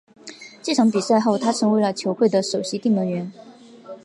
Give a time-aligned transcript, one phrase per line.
[0.63, 3.31] 这场比赛后他成为了球会的首席定门员。